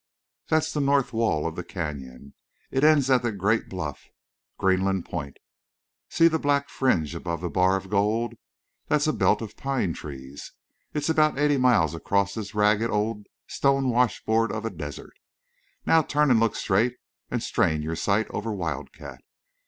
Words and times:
That's 0.49 0.73
the 0.73 0.81
north 0.81 1.13
wall 1.13 1.45
of 1.45 1.55
the 1.55 1.63
Canyon. 1.63 2.33
It 2.71 2.83
ends 2.83 3.07
at 3.11 3.21
the 3.21 3.31
great 3.31 3.69
bluff—Greenland 3.69 5.05
Point. 5.05 5.37
See 6.09 6.27
the 6.27 6.39
black 6.39 6.69
fringe 6.69 7.13
above 7.13 7.41
the 7.41 7.51
bar 7.51 7.75
of 7.75 7.87
gold. 7.91 8.33
That's 8.87 9.05
a 9.05 9.13
belt 9.13 9.43
of 9.43 9.55
pine 9.55 9.93
trees. 9.93 10.53
It's 10.95 11.07
about 11.09 11.37
eighty 11.37 11.57
miles 11.57 11.93
across 11.93 12.33
this 12.33 12.55
ragged 12.55 12.89
old 12.89 13.27
stone 13.45 13.91
washboard 13.91 14.51
of 14.51 14.65
a 14.65 14.71
desert.... 14.71 15.13
Now 15.85 16.01
turn 16.01 16.31
and 16.31 16.39
look 16.39 16.55
straight 16.55 16.95
and 17.29 17.43
strain 17.43 17.83
your 17.83 17.95
sight 17.95 18.25
over 18.31 18.51
Wildcat. 18.51 19.21